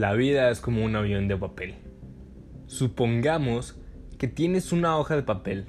La 0.00 0.14
vida 0.14 0.48
es 0.48 0.62
como 0.62 0.82
un 0.82 0.96
avión 0.96 1.28
de 1.28 1.36
papel. 1.36 1.74
Supongamos 2.64 3.78
que 4.16 4.28
tienes 4.28 4.72
una 4.72 4.96
hoja 4.96 5.14
de 5.14 5.22
papel 5.22 5.66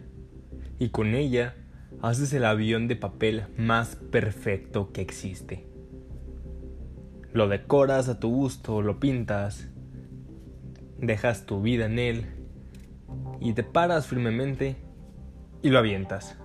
y 0.80 0.88
con 0.88 1.16
ella 1.16 1.58
haces 2.02 2.32
el 2.32 2.46
avión 2.46 2.88
de 2.88 2.96
papel 2.96 3.44
más 3.58 3.98
perfecto 3.98 4.94
que 4.94 5.02
existe. 5.02 5.68
Lo 7.34 7.50
decoras 7.50 8.08
a 8.08 8.22
tu 8.22 8.30
gusto, 8.30 8.82
lo 8.82 9.02
pintas, 9.02 9.68
dejas 10.98 11.46
tu 11.46 11.62
vida 11.62 11.88
en 11.88 12.00
él 12.00 12.26
y 13.42 13.52
te 13.52 13.64
paras 13.64 14.08
firmemente 14.08 14.78
y 15.62 15.72
lo 15.72 15.80
avientas. 15.80 16.38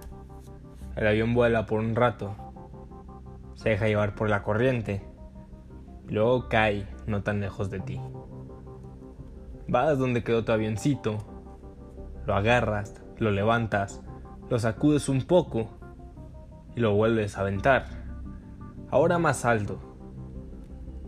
El 0.96 1.06
avión 1.06 1.34
vuela 1.34 1.66
por 1.66 1.78
un 1.78 1.94
rato, 1.94 2.34
se 3.54 3.68
deja 3.68 3.86
llevar 3.86 4.16
por 4.16 4.28
la 4.28 4.42
corriente, 4.42 5.02
luego 6.08 6.48
cae 6.48 6.95
no 7.06 7.22
tan 7.22 7.40
lejos 7.40 7.70
de 7.70 7.80
ti. 7.80 8.00
Vas 9.68 9.98
donde 9.98 10.22
quedó 10.22 10.44
tu 10.44 10.52
avioncito, 10.52 11.18
lo 12.26 12.34
agarras, 12.34 13.02
lo 13.18 13.30
levantas, 13.30 14.02
lo 14.48 14.58
sacudes 14.58 15.08
un 15.08 15.22
poco 15.22 15.68
y 16.76 16.80
lo 16.80 16.94
vuelves 16.94 17.36
a 17.36 17.40
aventar. 17.40 17.86
Ahora 18.90 19.18
más 19.18 19.44
alto. 19.44 19.80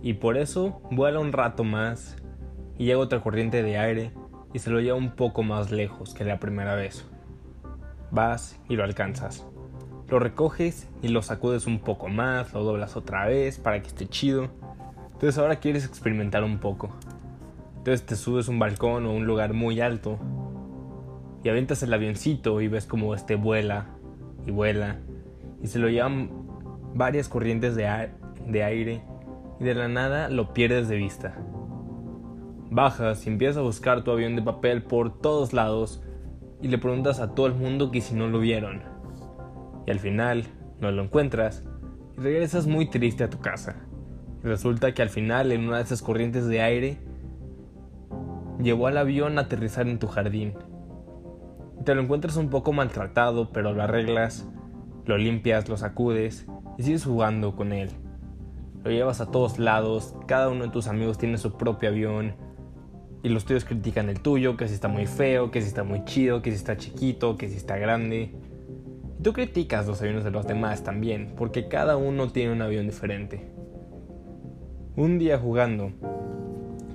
Y 0.02 0.14
por 0.14 0.36
eso 0.36 0.80
vuela 0.90 1.20
un 1.20 1.32
rato 1.32 1.64
más 1.64 2.16
y 2.76 2.86
llega 2.86 2.98
otra 2.98 3.20
corriente 3.20 3.62
de 3.62 3.78
aire 3.78 4.12
y 4.52 4.60
se 4.60 4.70
lo 4.70 4.80
lleva 4.80 4.96
un 4.96 5.10
poco 5.10 5.42
más 5.42 5.70
lejos 5.70 6.14
que 6.14 6.24
la 6.24 6.38
primera 6.38 6.74
vez. 6.74 7.04
Vas 8.10 8.58
y 8.68 8.76
lo 8.76 8.84
alcanzas. 8.84 9.46
Lo 10.08 10.18
recoges 10.18 10.88
y 11.02 11.08
lo 11.08 11.20
sacudes 11.20 11.66
un 11.66 11.80
poco 11.80 12.08
más, 12.08 12.54
lo 12.54 12.64
doblas 12.64 12.96
otra 12.96 13.26
vez 13.26 13.58
para 13.58 13.82
que 13.82 13.88
esté 13.88 14.06
chido. 14.06 14.48
Entonces 15.18 15.36
ahora 15.38 15.56
quieres 15.56 15.84
experimentar 15.84 16.44
un 16.44 16.58
poco. 16.58 16.90
Entonces 17.78 18.06
te 18.06 18.14
subes 18.14 18.46
a 18.46 18.52
un 18.52 18.60
balcón 18.60 19.04
o 19.04 19.12
un 19.12 19.26
lugar 19.26 19.52
muy 19.52 19.80
alto 19.80 20.16
y 21.42 21.48
avientas 21.48 21.82
el 21.82 21.92
avioncito 21.92 22.60
y 22.60 22.68
ves 22.68 22.86
como 22.86 23.12
este 23.16 23.34
vuela 23.34 23.86
y 24.46 24.52
vuela 24.52 25.00
y 25.60 25.66
se 25.66 25.80
lo 25.80 25.88
llevan 25.88 26.30
varias 26.94 27.28
corrientes 27.28 27.74
de, 27.74 28.10
de 28.46 28.62
aire 28.62 29.02
y 29.58 29.64
de 29.64 29.74
la 29.74 29.88
nada 29.88 30.28
lo 30.28 30.54
pierdes 30.54 30.88
de 30.88 30.94
vista. 30.94 31.36
Bajas 32.70 33.26
y 33.26 33.30
empiezas 33.30 33.56
a 33.56 33.62
buscar 33.62 34.04
tu 34.04 34.12
avión 34.12 34.36
de 34.36 34.42
papel 34.42 34.84
por 34.84 35.20
todos 35.20 35.52
lados 35.52 36.00
y 36.62 36.68
le 36.68 36.78
preguntas 36.78 37.18
a 37.18 37.34
todo 37.34 37.48
el 37.48 37.54
mundo 37.54 37.90
que 37.90 38.02
si 38.02 38.14
no 38.14 38.28
lo 38.28 38.38
vieron. 38.38 38.82
Y 39.84 39.90
al 39.90 39.98
final 39.98 40.44
no 40.78 40.92
lo 40.92 41.02
encuentras 41.02 41.64
y 42.16 42.20
regresas 42.20 42.68
muy 42.68 42.88
triste 42.88 43.24
a 43.24 43.30
tu 43.30 43.40
casa. 43.40 43.87
Resulta 44.42 44.94
que 44.94 45.02
al 45.02 45.10
final 45.10 45.52
en 45.52 45.66
una 45.66 45.78
de 45.78 45.82
esas 45.82 46.02
corrientes 46.02 46.46
de 46.46 46.60
aire 46.60 46.98
llevó 48.62 48.86
al 48.86 48.98
avión 48.98 49.38
a 49.38 49.42
aterrizar 49.42 49.88
en 49.88 49.98
tu 49.98 50.06
jardín. 50.06 50.54
Te 51.84 51.94
lo 51.94 52.02
encuentras 52.02 52.36
un 52.36 52.50
poco 52.50 52.72
maltratado, 52.72 53.50
pero 53.52 53.72
lo 53.72 53.82
arreglas, 53.82 54.48
lo 55.06 55.16
limpias, 55.16 55.68
lo 55.68 55.76
sacudes 55.76 56.46
y 56.76 56.82
sigues 56.82 57.04
jugando 57.04 57.56
con 57.56 57.72
él. 57.72 57.90
Lo 58.84 58.90
llevas 58.90 59.20
a 59.20 59.30
todos 59.30 59.58
lados, 59.58 60.14
cada 60.26 60.48
uno 60.48 60.64
de 60.64 60.70
tus 60.70 60.86
amigos 60.86 61.18
tiene 61.18 61.38
su 61.38 61.56
propio 61.56 61.88
avión 61.88 62.34
y 63.22 63.28
los 63.28 63.44
tuyos 63.44 63.64
critican 63.64 64.08
el 64.08 64.20
tuyo, 64.20 64.56
que 64.56 64.68
si 64.68 64.74
está 64.74 64.86
muy 64.86 65.06
feo, 65.06 65.50
que 65.50 65.60
si 65.60 65.68
está 65.68 65.82
muy 65.82 66.04
chido, 66.04 66.42
que 66.42 66.50
si 66.50 66.56
está 66.56 66.76
chiquito, 66.76 67.36
que 67.36 67.48
si 67.48 67.56
está 67.56 67.76
grande. 67.76 68.34
Y 69.18 69.22
tú 69.22 69.32
criticas 69.32 69.86
los 69.86 70.00
aviones 70.00 70.22
de 70.22 70.30
los 70.30 70.46
demás 70.46 70.84
también, 70.84 71.34
porque 71.36 71.66
cada 71.68 71.96
uno 71.96 72.30
tiene 72.30 72.52
un 72.52 72.62
avión 72.62 72.86
diferente. 72.86 73.57
Un 74.98 75.16
día 75.20 75.38
jugando, 75.38 75.92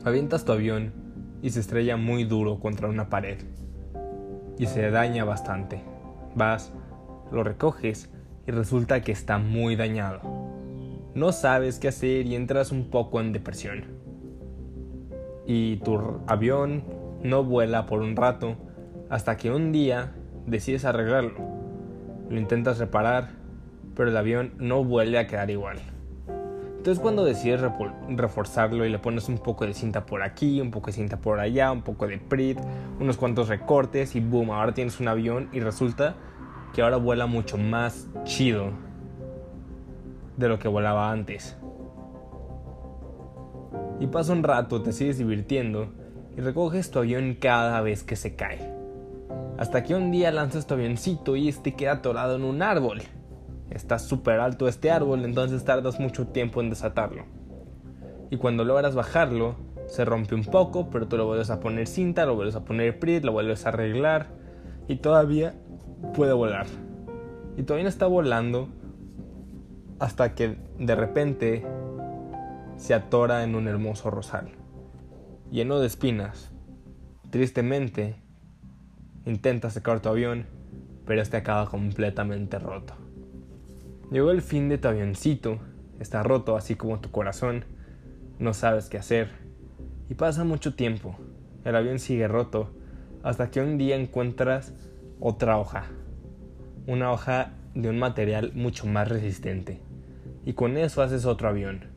avientas 0.03 0.43
tu 0.43 0.51
avión 0.51 0.91
y 1.41 1.51
se 1.51 1.61
estrella 1.61 1.95
muy 1.95 2.25
duro 2.25 2.59
contra 2.59 2.89
una 2.89 3.07
pared 3.07 3.37
y 4.57 4.65
se 4.65 4.91
daña 4.91 5.23
bastante. 5.23 5.81
Vas, 6.35 6.73
lo 7.31 7.45
recoges 7.45 8.11
y 8.45 8.51
resulta 8.51 8.99
que 8.99 9.13
está 9.13 9.37
muy 9.37 9.77
dañado. 9.77 10.19
No 11.15 11.31
sabes 11.31 11.79
qué 11.79 11.87
hacer 11.87 12.25
y 12.25 12.35
entras 12.35 12.73
un 12.73 12.89
poco 12.89 13.21
en 13.21 13.31
depresión. 13.31 13.85
Y 15.47 15.77
tu 15.77 16.19
avión 16.27 16.83
no 17.23 17.45
vuela 17.45 17.85
por 17.85 18.01
un 18.01 18.17
rato 18.17 18.57
hasta 19.09 19.37
que 19.37 19.49
un 19.49 19.71
día 19.71 20.11
decides 20.45 20.83
arreglarlo. 20.83 21.39
Lo 22.29 22.37
intentas 22.37 22.79
reparar, 22.79 23.29
pero 23.95 24.09
el 24.09 24.17
avión 24.17 24.55
no 24.57 24.83
vuelve 24.83 25.19
a 25.19 25.27
quedar 25.27 25.49
igual. 25.49 25.77
Entonces 26.83 27.01
cuando 27.01 27.23
decides 27.23 27.61
reforzarlo 28.09 28.85
y 28.85 28.89
le 28.89 28.99
pones 28.99 29.29
un 29.29 29.37
poco 29.37 29.65
de 29.65 29.73
cinta 29.73 30.05
por 30.05 30.21
aquí, 30.21 30.59
un 30.59 30.69
poco 30.69 30.87
de 30.87 30.91
cinta 30.91 31.15
por 31.15 31.39
allá, 31.39 31.71
un 31.71 31.81
poco 31.81 32.07
de 32.07 32.17
PRIT, 32.17 32.59
unos 32.99 33.15
cuantos 33.15 33.47
recortes 33.47 34.17
y 34.17 34.19
boom, 34.19 34.51
ahora 34.51 34.73
tienes 34.73 34.99
un 34.99 35.07
avión 35.07 35.47
y 35.53 35.61
resulta 35.61 36.15
que 36.73 36.81
ahora 36.81 36.97
vuela 36.97 37.25
mucho 37.25 37.57
más 37.57 38.09
chido 38.25 38.71
de 40.35 40.49
lo 40.49 40.59
que 40.59 40.67
volaba 40.67 41.09
antes. 41.09 41.55
Y 44.01 44.07
pasa 44.07 44.33
un 44.33 44.43
rato, 44.43 44.81
te 44.81 44.91
sigues 44.91 45.17
divirtiendo 45.17 45.87
y 46.35 46.41
recoges 46.41 46.91
tu 46.91 46.99
avión 46.99 47.37
cada 47.39 47.79
vez 47.79 48.03
que 48.03 48.17
se 48.17 48.35
cae. 48.35 48.59
Hasta 49.57 49.83
que 49.83 49.95
un 49.95 50.11
día 50.11 50.33
lanzas 50.33 50.67
tu 50.67 50.73
avioncito 50.73 51.37
y 51.37 51.47
este 51.47 51.75
queda 51.75 51.93
atorado 51.93 52.35
en 52.35 52.43
un 52.43 52.61
árbol 52.61 53.03
está 53.73 53.99
súper 53.99 54.39
alto 54.39 54.67
este 54.67 54.91
árbol, 54.91 55.25
entonces 55.25 55.63
tardas 55.65 55.99
mucho 55.99 56.27
tiempo 56.27 56.61
en 56.61 56.69
desatarlo. 56.69 57.25
Y 58.29 58.37
cuando 58.37 58.63
logras 58.65 58.95
bajarlo, 58.95 59.55
se 59.87 60.05
rompe 60.05 60.35
un 60.35 60.45
poco, 60.45 60.89
pero 60.89 61.07
tú 61.07 61.17
lo 61.17 61.25
vuelves 61.25 61.49
a 61.49 61.59
poner 61.59 61.87
cinta, 61.87 62.25
lo 62.25 62.35
vuelves 62.35 62.55
a 62.55 62.65
poner 62.65 62.99
PRIT, 62.99 63.23
lo 63.23 63.31
vuelves 63.31 63.65
a 63.65 63.69
arreglar 63.69 64.27
y 64.87 64.97
todavía 64.97 65.53
puede 66.15 66.33
volar. 66.33 66.65
Y 67.57 67.63
todavía 67.63 67.89
está 67.89 68.07
volando 68.07 68.69
hasta 69.99 70.33
que 70.33 70.57
de 70.79 70.95
repente 70.95 71.65
se 72.77 72.93
atora 72.93 73.43
en 73.43 73.55
un 73.55 73.67
hermoso 73.67 74.09
rosal, 74.09 74.49
lleno 75.51 75.79
de 75.79 75.87
espinas. 75.87 76.51
Tristemente, 77.29 78.15
intenta 79.25 79.69
sacar 79.69 79.99
tu 79.99 80.09
avión, 80.09 80.47
pero 81.05 81.21
este 81.21 81.37
acaba 81.37 81.67
completamente 81.67 82.59
roto. 82.59 83.02
Llegó 84.13 84.29
el 84.29 84.43
fin 84.43 84.69
de 84.69 84.77
tu 84.77 84.87
avioncito, 84.89 85.57
está 85.99 86.21
roto 86.21 86.55
así 86.55 86.75
como 86.75 86.99
tu 86.99 87.09
corazón, 87.09 87.65
no 88.37 88.53
sabes 88.53 88.87
qué 88.87 88.99
hacer. 88.99 89.31
Y 90.07 90.13
pasa 90.13 90.43
mucho 90.43 90.75
tiempo, 90.75 91.15
el 91.65 91.75
avión 91.75 91.97
sigue 91.97 92.27
roto, 92.27 92.69
hasta 93.23 93.49
que 93.49 93.59
un 93.59 93.79
día 93.79 93.95
encuentras 93.95 94.75
otra 95.19 95.57
hoja, 95.57 95.85
una 96.85 97.11
hoja 97.11 97.53
de 97.73 97.89
un 97.89 97.97
material 97.97 98.51
mucho 98.53 98.85
más 98.85 99.09
resistente. 99.09 99.81
Y 100.45 100.53
con 100.53 100.77
eso 100.77 101.01
haces 101.01 101.25
otro 101.25 101.49
avión, 101.49 101.87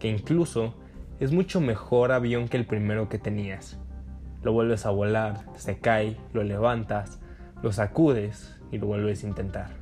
que 0.00 0.10
incluso 0.10 0.74
es 1.18 1.32
mucho 1.32 1.62
mejor 1.62 2.12
avión 2.12 2.46
que 2.46 2.58
el 2.58 2.66
primero 2.66 3.08
que 3.08 3.18
tenías. 3.18 3.78
Lo 4.42 4.52
vuelves 4.52 4.84
a 4.84 4.90
volar, 4.90 5.46
se 5.56 5.78
cae, 5.78 6.18
lo 6.34 6.44
levantas, 6.44 7.20
lo 7.62 7.72
sacudes 7.72 8.60
y 8.70 8.76
lo 8.76 8.86
vuelves 8.86 9.24
a 9.24 9.28
intentar. 9.28 9.81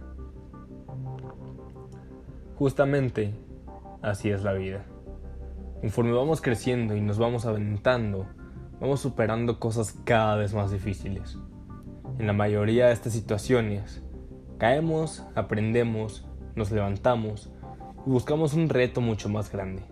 Justamente 2.60 3.32
así 4.02 4.28
es 4.28 4.42
la 4.42 4.52
vida. 4.52 4.84
Conforme 5.80 6.12
vamos 6.12 6.42
creciendo 6.42 6.94
y 6.94 7.00
nos 7.00 7.18
vamos 7.18 7.46
aventando, 7.46 8.26
vamos 8.78 9.00
superando 9.00 9.58
cosas 9.58 9.98
cada 10.04 10.36
vez 10.36 10.52
más 10.52 10.70
difíciles. 10.70 11.38
En 12.18 12.26
la 12.26 12.34
mayoría 12.34 12.88
de 12.88 12.92
estas 12.92 13.14
situaciones, 13.14 14.04
caemos, 14.58 15.24
aprendemos, 15.34 16.28
nos 16.54 16.70
levantamos 16.70 17.50
y 18.06 18.10
buscamos 18.10 18.52
un 18.52 18.68
reto 18.68 19.00
mucho 19.00 19.30
más 19.30 19.50
grande. 19.50 19.82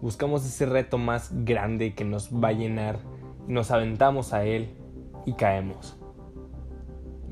Buscamos 0.00 0.46
ese 0.46 0.66
reto 0.66 0.96
más 0.96 1.32
grande 1.44 1.94
que 1.94 2.04
nos 2.04 2.30
va 2.32 2.50
a 2.50 2.52
llenar 2.52 3.00
y 3.48 3.52
nos 3.52 3.72
aventamos 3.72 4.32
a 4.32 4.44
él 4.44 4.76
y 5.26 5.32
caemos. 5.32 5.98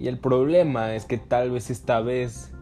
Y 0.00 0.08
el 0.08 0.18
problema 0.18 0.96
es 0.96 1.04
que 1.04 1.18
tal 1.18 1.52
vez 1.52 1.70
esta 1.70 2.00
vez 2.00 2.52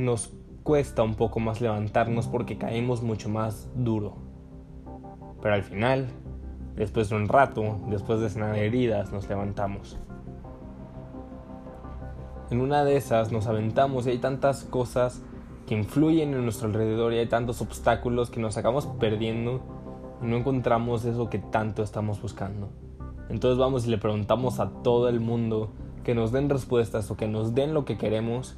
nos 0.00 0.32
cuesta 0.62 1.02
un 1.02 1.14
poco 1.14 1.40
más 1.40 1.60
levantarnos 1.60 2.26
porque 2.26 2.58
caemos 2.58 3.02
mucho 3.02 3.28
más 3.28 3.68
duro. 3.74 4.16
Pero 5.42 5.54
al 5.54 5.62
final, 5.62 6.08
después 6.76 7.08
de 7.08 7.16
un 7.16 7.28
rato, 7.28 7.78
después 7.88 8.20
de 8.20 8.30
sanar 8.30 8.56
heridas, 8.56 9.12
nos 9.12 9.28
levantamos. 9.28 9.98
En 12.50 12.60
una 12.60 12.84
de 12.84 12.96
esas 12.96 13.30
nos 13.30 13.46
aventamos 13.46 14.06
y 14.06 14.10
hay 14.10 14.18
tantas 14.18 14.64
cosas 14.64 15.22
que 15.66 15.76
influyen 15.76 16.34
en 16.34 16.42
nuestro 16.42 16.66
alrededor 16.66 17.12
y 17.12 17.18
hay 17.18 17.28
tantos 17.28 17.60
obstáculos 17.60 18.28
que 18.28 18.40
nos 18.40 18.56
acabamos 18.56 18.86
perdiendo 18.98 19.60
y 20.20 20.26
no 20.26 20.36
encontramos 20.36 21.04
eso 21.04 21.30
que 21.30 21.38
tanto 21.38 21.82
estamos 21.82 22.20
buscando. 22.20 22.68
Entonces 23.28 23.56
vamos 23.56 23.86
y 23.86 23.90
le 23.90 23.98
preguntamos 23.98 24.58
a 24.58 24.70
todo 24.82 25.08
el 25.08 25.20
mundo 25.20 25.70
que 26.02 26.14
nos 26.16 26.32
den 26.32 26.50
respuestas 26.50 27.10
o 27.10 27.16
que 27.16 27.28
nos 27.28 27.54
den 27.54 27.72
lo 27.72 27.84
que 27.84 27.96
queremos 27.96 28.56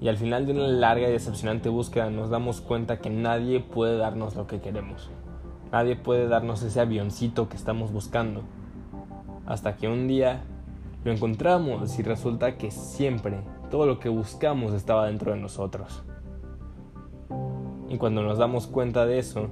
y 0.00 0.08
al 0.08 0.16
final 0.16 0.46
de 0.46 0.52
una 0.52 0.68
larga 0.68 1.08
y 1.08 1.12
decepcionante 1.12 1.68
búsqueda 1.68 2.10
nos 2.10 2.30
damos 2.30 2.60
cuenta 2.60 2.98
que 2.98 3.10
nadie 3.10 3.60
puede 3.60 3.96
darnos 3.96 4.36
lo 4.36 4.46
que 4.46 4.60
queremos. 4.60 5.10
Nadie 5.72 5.96
puede 5.96 6.28
darnos 6.28 6.62
ese 6.62 6.80
avioncito 6.80 7.48
que 7.48 7.56
estamos 7.56 7.92
buscando. 7.92 8.42
Hasta 9.44 9.76
que 9.76 9.88
un 9.88 10.06
día 10.06 10.42
lo 11.04 11.12
encontramos 11.12 11.98
y 11.98 12.02
resulta 12.02 12.56
que 12.56 12.70
siempre 12.70 13.40
todo 13.70 13.86
lo 13.86 13.98
que 13.98 14.08
buscamos 14.08 14.72
estaba 14.72 15.06
dentro 15.06 15.32
de 15.32 15.38
nosotros. 15.38 16.02
Y 17.88 17.96
cuando 17.98 18.22
nos 18.22 18.38
damos 18.38 18.66
cuenta 18.66 19.04
de 19.04 19.18
eso, 19.18 19.48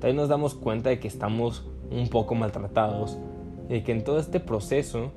también 0.00 0.16
nos 0.16 0.28
damos 0.28 0.54
cuenta 0.54 0.90
de 0.90 1.00
que 1.00 1.08
estamos 1.08 1.68
un 1.90 2.08
poco 2.08 2.34
maltratados 2.34 3.18
y 3.68 3.80
que 3.82 3.92
en 3.92 4.04
todo 4.04 4.18
este 4.18 4.40
proceso 4.40 5.12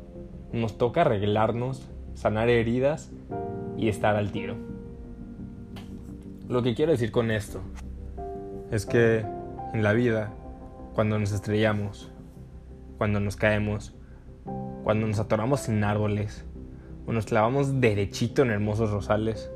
nos 0.51 0.77
toca 0.77 1.01
arreglarnos, 1.01 1.87
sanar 2.13 2.49
heridas 2.49 3.11
y 3.77 3.89
estar 3.89 4.15
al 4.15 4.31
tiro. 4.31 4.70
Lo 6.51 6.61
que 6.61 6.75
quiero 6.75 6.91
decir 6.91 7.13
con 7.13 7.31
esto 7.31 7.61
es 8.71 8.85
que 8.85 9.19
en 9.73 9.83
la 9.83 9.93
vida 9.93 10.33
cuando 10.93 11.17
nos 11.17 11.31
estrellamos, 11.31 12.11
cuando 12.97 13.21
nos 13.21 13.37
caemos, 13.37 13.95
cuando 14.83 15.07
nos 15.07 15.17
atoramos 15.19 15.69
en 15.69 15.85
árboles 15.85 16.43
o 17.07 17.13
nos 17.13 17.27
clavamos 17.27 17.79
derechito 17.79 18.41
en 18.41 18.49
hermosos 18.49 18.91
rosales, 18.91 19.49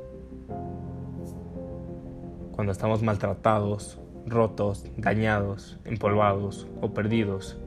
cuando 2.52 2.72
estamos 2.72 3.02
maltratados, 3.02 4.00
rotos, 4.24 4.86
dañados, 4.96 5.78
empolvados 5.84 6.66
o 6.80 6.94
perdidos. 6.94 7.58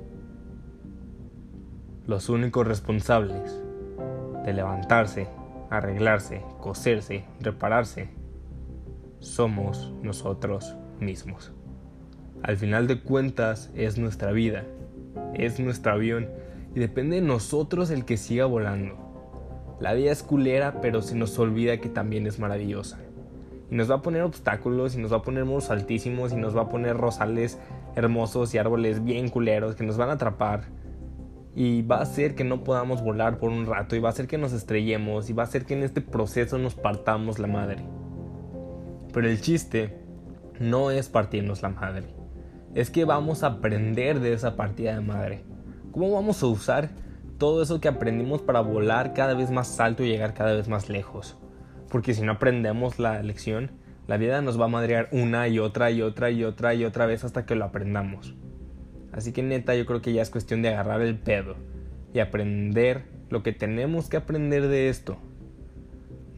Los 2.07 2.29
únicos 2.29 2.65
responsables 2.65 3.61
de 4.43 4.53
levantarse, 4.53 5.27
arreglarse, 5.69 6.41
coserse, 6.59 7.25
repararse, 7.41 8.17
somos 9.19 9.93
nosotros 10.01 10.75
mismos. 10.99 11.51
Al 12.43 12.57
final 12.57 12.87
de 12.87 13.01
cuentas 13.01 13.69
es 13.75 13.97
nuestra 13.97 14.31
vida, 14.31 14.63
es 15.33 15.59
nuestro 15.59 15.93
avión 15.93 16.29
y 16.73 16.79
depende 16.79 17.17
de 17.17 17.21
nosotros 17.21 17.89
el 17.89 18.05
que 18.05 18.17
siga 18.17 18.45
volando. 18.45 19.09
La 19.79 19.93
vida 19.93 20.11
es 20.11 20.23
culera, 20.23 20.81
pero 20.81 21.01
se 21.01 21.15
nos 21.15 21.37
olvida 21.39 21.79
que 21.79 21.89
también 21.89 22.27
es 22.27 22.37
maravillosa. 22.37 22.99
Y 23.71 23.75
nos 23.75 23.89
va 23.89 23.95
a 23.95 24.01
poner 24.01 24.23
obstáculos, 24.23 24.95
y 24.95 24.97
nos 24.97 25.13
va 25.13 25.17
a 25.17 25.21
poner 25.21 25.45
muros 25.45 25.69
altísimos, 25.69 26.33
y 26.33 26.35
nos 26.35 26.55
va 26.55 26.63
a 26.63 26.69
poner 26.69 26.97
rosales 26.97 27.59
hermosos 27.95 28.53
y 28.53 28.57
árboles 28.57 29.03
bien 29.03 29.29
culeros 29.29 29.75
que 29.75 29.85
nos 29.85 29.97
van 29.97 30.09
a 30.09 30.13
atrapar. 30.13 30.63
Y 31.55 31.81
va 31.83 31.97
a 31.97 32.01
hacer 32.01 32.35
que 32.35 32.43
no 32.43 32.63
podamos 32.63 33.01
volar 33.01 33.37
por 33.37 33.51
un 33.51 33.65
rato, 33.65 33.95
y 33.95 33.99
va 33.99 34.09
a 34.09 34.11
hacer 34.11 34.27
que 34.27 34.37
nos 34.37 34.51
estrellemos, 34.51 35.29
y 35.29 35.33
va 35.33 35.43
a 35.43 35.45
hacer 35.45 35.65
que 35.65 35.75
en 35.75 35.83
este 35.83 36.01
proceso 36.01 36.57
nos 36.57 36.75
partamos 36.75 37.39
la 37.39 37.47
madre. 37.47 37.83
Pero 39.13 39.27
el 39.27 39.41
chiste 39.41 39.97
no 40.59 40.91
es 40.91 41.09
partirnos 41.09 41.61
la 41.61 41.69
madre 41.69 42.19
es 42.75 42.89
que 42.89 43.05
vamos 43.05 43.43
a 43.43 43.47
aprender 43.47 44.19
de 44.19 44.33
esa 44.33 44.55
partida 44.55 44.93
de 44.93 45.01
madre. 45.01 45.43
¿Cómo 45.91 46.11
vamos 46.11 46.41
a 46.43 46.47
usar 46.47 46.89
todo 47.37 47.63
eso 47.63 47.81
que 47.81 47.87
aprendimos 47.87 48.41
para 48.41 48.61
volar 48.61 49.13
cada 49.13 49.33
vez 49.33 49.49
más 49.49 49.79
alto 49.79 50.03
y 50.03 50.09
llegar 50.09 50.33
cada 50.33 50.53
vez 50.53 50.67
más 50.67 50.89
lejos? 50.89 51.37
Porque 51.89 52.13
si 52.13 52.21
no 52.21 52.33
aprendemos 52.33 52.99
la 52.99 53.23
lección, 53.23 53.71
la 54.07 54.17
vida 54.17 54.41
nos 54.41 54.59
va 54.59 54.65
a 54.65 54.69
madrear 54.69 55.09
una 55.11 55.47
y 55.47 55.59
otra 55.59 55.89
y 55.91 56.01
otra 56.01 56.29
y 56.29 56.43
otra 56.43 56.73
y 56.73 56.85
otra 56.85 57.05
vez 57.05 57.23
hasta 57.23 57.45
que 57.45 57.55
lo 57.55 57.65
aprendamos. 57.65 58.35
Así 59.11 59.31
que 59.33 59.41
neta, 59.41 59.75
yo 59.75 59.85
creo 59.85 60.01
que 60.01 60.13
ya 60.13 60.21
es 60.21 60.29
cuestión 60.29 60.61
de 60.61 60.69
agarrar 60.69 61.01
el 61.01 61.17
pedo 61.17 61.55
y 62.13 62.19
aprender 62.19 63.05
lo 63.29 63.41
que 63.41 63.51
tenemos 63.51 64.09
que 64.09 64.17
aprender 64.17 64.67
de 64.67 64.89
esto 64.89 65.17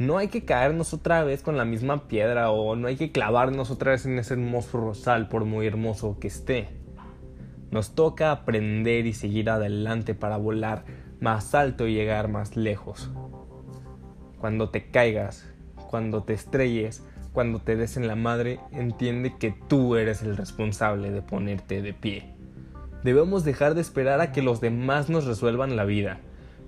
no 0.01 0.17
hay 0.17 0.29
que 0.29 0.45
caernos 0.45 0.95
otra 0.95 1.23
vez 1.23 1.43
con 1.43 1.57
la 1.57 1.65
misma 1.65 2.07
piedra 2.07 2.49
o 2.49 2.75
no 2.75 2.87
hay 2.87 2.95
que 2.95 3.11
clavarnos 3.11 3.69
otra 3.69 3.91
vez 3.91 4.05
en 4.07 4.17
ese 4.17 4.33
hermoso 4.33 4.79
rosal 4.79 5.27
por 5.27 5.45
muy 5.45 5.67
hermoso 5.67 6.17
que 6.19 6.27
esté. 6.27 6.69
Nos 7.69 7.93
toca 7.93 8.31
aprender 8.31 9.05
y 9.05 9.13
seguir 9.13 9.51
adelante 9.51 10.15
para 10.15 10.37
volar 10.37 10.85
más 11.19 11.53
alto 11.53 11.87
y 11.87 11.93
llegar 11.93 12.29
más 12.29 12.57
lejos. 12.57 13.11
Cuando 14.39 14.69
te 14.69 14.89
caigas, 14.89 15.47
cuando 15.91 16.23
te 16.23 16.33
estrelles, 16.33 17.03
cuando 17.31 17.61
te 17.61 17.75
des 17.75 17.95
en 17.95 18.07
la 18.07 18.15
madre, 18.15 18.59
entiende 18.71 19.35
que 19.37 19.53
tú 19.67 19.95
eres 19.97 20.23
el 20.23 20.35
responsable 20.35 21.11
de 21.11 21.21
ponerte 21.21 21.83
de 21.83 21.93
pie. 21.93 22.33
Debemos 23.03 23.43
dejar 23.43 23.75
de 23.75 23.81
esperar 23.81 24.19
a 24.19 24.31
que 24.31 24.41
los 24.41 24.61
demás 24.61 25.11
nos 25.11 25.25
resuelvan 25.25 25.75
la 25.75 25.85
vida 25.85 26.19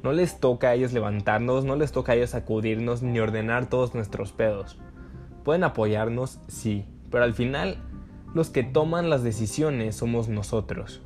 no 0.03 0.11
les 0.11 0.41
toca 0.41 0.69
a 0.69 0.73
ellos 0.75 0.91
levantarnos, 0.91 1.63
no 1.63 1.77
les 1.77 1.93
toca 1.93 2.11
a 2.11 2.15
ellos 2.15 2.31
sacudirnos 2.31 3.01
ni 3.01 3.19
ordenar 3.19 3.69
todos 3.69 3.95
nuestros 3.95 4.33
pedos. 4.33 4.77
Pueden 5.45 5.63
apoyarnos, 5.63 6.41
sí, 6.47 6.85
pero 7.09 7.23
al 7.23 7.33
final 7.33 7.77
los 8.33 8.49
que 8.49 8.63
toman 8.63 9.09
las 9.09 9.23
decisiones 9.23 9.95
somos 9.95 10.27
nosotros. 10.27 11.01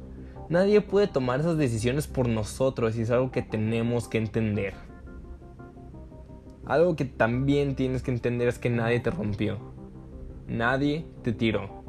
Nadie 0.50 0.82
puede 0.82 1.08
tomar 1.08 1.42
esas 1.42 1.58
decisiones 1.58 2.08
por 2.08 2.28
nosotros 2.28 2.98
y 2.98 3.02
es 3.02 3.12
algo 3.12 3.32
que 3.32 3.44
tenemos 3.44 4.08
que 4.08 4.18
entender. 4.18 4.74
Algo 6.66 6.96
que 6.96 7.06
también 7.06 7.76
tienes 7.76 8.02
que 8.02 8.12
entender 8.12 8.48
es 8.48 8.58
que 8.58 8.70
nadie 8.70 9.00
te 9.00 9.12
rompió. 9.12 9.60
Nadie 10.48 11.06
te 11.22 11.34
tiró. 11.34 11.84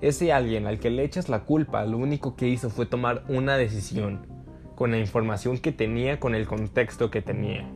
Ese 0.00 0.32
alguien 0.32 0.66
al 0.66 0.80
que 0.80 0.90
le 0.90 1.04
echas 1.04 1.28
la 1.28 1.44
culpa 1.44 1.84
lo 1.84 1.98
único 1.98 2.34
que 2.34 2.48
hizo 2.48 2.70
fue 2.70 2.86
tomar 2.86 3.24
una 3.28 3.56
decisión 3.56 4.33
con 4.74 4.90
la 4.90 4.98
información 4.98 5.58
que 5.58 5.72
tenía, 5.72 6.20
con 6.20 6.34
el 6.34 6.46
contexto 6.46 7.10
que 7.10 7.22
tenía. 7.22 7.68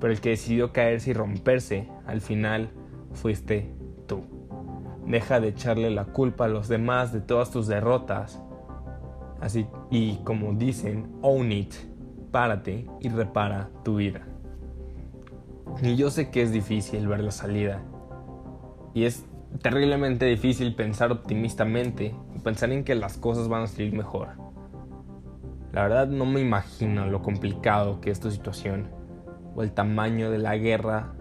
Pero 0.00 0.12
el 0.12 0.20
que 0.20 0.30
decidió 0.30 0.72
caerse 0.72 1.10
y 1.10 1.12
romperse, 1.12 1.88
al 2.06 2.20
final, 2.20 2.70
fuiste 3.12 3.70
tú. 4.06 4.22
Deja 5.06 5.40
de 5.40 5.48
echarle 5.48 5.90
la 5.90 6.06
culpa 6.06 6.46
a 6.46 6.48
los 6.48 6.68
demás 6.68 7.12
de 7.12 7.20
todas 7.20 7.50
tus 7.50 7.66
derrotas. 7.66 8.42
Así, 9.40 9.66
y 9.90 10.16
como 10.24 10.54
dicen, 10.54 11.10
own 11.22 11.52
it, 11.52 11.74
párate 12.30 12.86
y 13.00 13.08
repara 13.08 13.70
tu 13.84 13.96
vida. 13.96 14.26
Y 15.82 15.96
yo 15.96 16.10
sé 16.10 16.30
que 16.30 16.42
es 16.42 16.52
difícil 16.52 17.06
ver 17.06 17.20
la 17.20 17.30
salida. 17.30 17.82
Y 18.94 19.04
es 19.04 19.24
terriblemente 19.62 20.26
difícil 20.26 20.74
pensar 20.74 21.12
optimistamente 21.12 22.14
y 22.34 22.38
pensar 22.40 22.70
en 22.72 22.84
que 22.84 22.94
las 22.94 23.18
cosas 23.18 23.48
van 23.48 23.62
a 23.62 23.66
salir 23.66 23.92
mejor. 23.92 24.49
La 25.72 25.82
verdad 25.82 26.08
no 26.08 26.26
me 26.26 26.40
imagino 26.40 27.06
lo 27.06 27.22
complicado 27.22 28.00
que 28.00 28.10
es 28.10 28.18
tu 28.18 28.30
situación 28.30 28.88
o 29.54 29.62
el 29.62 29.70
tamaño 29.70 30.30
de 30.30 30.38
la 30.38 30.56
guerra 30.56 31.12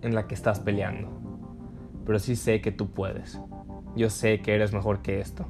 en 0.00 0.14
la 0.14 0.26
que 0.26 0.34
estás 0.34 0.60
peleando. 0.60 1.08
Pero 2.06 2.18
sí 2.18 2.34
sé 2.34 2.62
que 2.62 2.72
tú 2.72 2.92
puedes. 2.92 3.40
Yo 3.94 4.08
sé 4.08 4.40
que 4.40 4.54
eres 4.54 4.72
mejor 4.72 5.02
que 5.02 5.20
esto. 5.20 5.46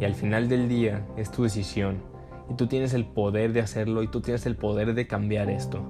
Y 0.00 0.04
al 0.04 0.14
final 0.14 0.48
del 0.48 0.68
día 0.68 1.06
es 1.16 1.32
tu 1.32 1.42
decisión. 1.42 2.02
Y 2.48 2.54
tú 2.54 2.68
tienes 2.68 2.94
el 2.94 3.04
poder 3.06 3.52
de 3.52 3.60
hacerlo 3.60 4.04
y 4.04 4.08
tú 4.08 4.20
tienes 4.20 4.46
el 4.46 4.56
poder 4.56 4.94
de 4.94 5.08
cambiar 5.08 5.50
esto. 5.50 5.82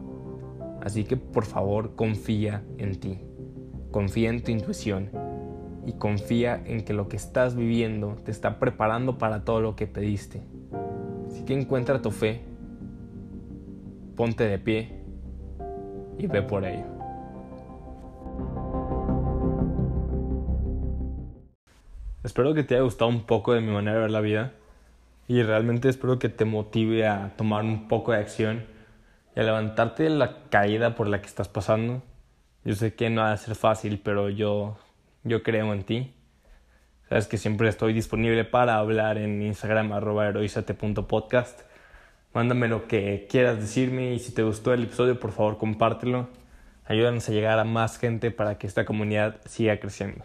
Así 0.83 1.05
que 1.05 1.17
por 1.19 1.45
favor 1.45 1.97
confía 1.97 2.65
en 2.79 2.99
ti. 2.99 3.21
Confía 3.91 4.31
en 4.31 4.43
tu 4.43 4.53
intuición. 4.53 5.11
Y 5.87 5.93
confía 5.95 6.63
en 6.65 6.83
que 6.83 6.95
lo 6.95 7.09
que 7.09 7.17
estás 7.17 7.55
viviendo 7.57 8.17
te 8.25 8.31
está 8.31 8.59
preparando 8.59 9.19
para 9.19 9.45
todo 9.45 9.61
lo 9.61 9.77
que 9.77 9.87
pediste. 9.87 10.43
Así 11.39 11.47
que 11.47 11.55
encuentra 11.55 12.03
tu 12.03 12.11
fe, 12.11 12.41
ponte 14.17 14.43
de 14.43 14.59
pie 14.59 14.91
y 16.19 16.27
ve 16.27 16.43
por 16.43 16.65
ello. 16.65 16.85
Espero 22.25 22.55
que 22.55 22.65
te 22.65 22.75
haya 22.75 22.83
gustado 22.83 23.09
un 23.09 23.23
poco 23.23 23.55
de 23.55 23.61
mi 23.61 23.71
manera 23.71 23.99
de 23.99 24.01
ver 24.01 24.11
la 24.11 24.21
vida 24.21 24.53
y 25.29 25.45
realmente 25.45 25.89
espero 25.89 26.19
que 26.19 26.29
te 26.29 26.45
motive 26.45 27.07
a 27.07 27.37
tomar 27.37 27.63
un 27.63 27.87
poco 27.87 28.11
de 28.11 28.19
acción 28.19 28.65
y 29.37 29.39
a 29.39 29.45
levantarte 29.45 30.03
de 30.03 30.11
la 30.11 30.43
caída 30.51 30.97
por 30.97 31.07
la 31.07 31.21
que 31.21 31.29
estás 31.29 31.47
pasando. 31.47 32.03
Yo 32.65 32.75
sé 32.75 32.95
que 32.95 33.11
no 33.11 33.21
va 33.21 33.31
a 33.31 33.37
ser 33.37 33.55
fácil, 33.55 34.01
pero 34.03 34.29
yo, 34.29 34.77
yo 35.23 35.45
creo 35.45 35.73
en 35.73 35.85
ti 35.85 36.15
Sabes 37.09 37.27
que 37.27 37.39
siempre 37.39 37.69
estoy 37.69 37.93
disponible 37.93 38.45
para 38.45 38.77
hablar 38.77 39.17
en 39.17 39.41
Instagram 39.43 39.93
arroba 39.93 40.29
heroizate.podcast. 40.29 41.63
Mándame 42.35 42.69
lo 42.69 42.87
que 42.87 43.27
quieras 43.31 43.59
decirme 43.59 44.13
y 44.13 44.19
si 44.19 44.33
te 44.33 44.43
gustó 44.43 44.75
el 44.75 44.85
episodio 44.85 45.19
por 45.19 45.33
favor 45.33 45.57
compártelo. 45.57 46.29
Ayúdanos 46.85 47.29
a 47.29 47.33
llegar 47.33 47.59
a 47.59 47.65
más 47.65 47.99
gente 47.99 48.31
para 48.31 48.59
que 48.59 48.67
esta 48.67 48.85
comunidad 48.85 49.41
siga 49.47 49.81
creciendo. 49.81 50.25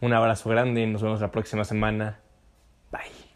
Un 0.00 0.12
abrazo 0.12 0.48
grande 0.48 0.82
y 0.82 0.86
nos 0.86 1.02
vemos 1.02 1.20
la 1.20 1.30
próxima 1.30 1.64
semana. 1.64 2.18
Bye. 2.90 3.27